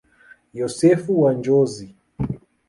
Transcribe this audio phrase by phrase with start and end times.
[0.59, 1.87] Yosefu wa Njozi.